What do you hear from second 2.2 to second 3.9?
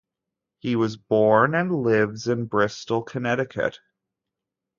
in Bristol, Connecticut.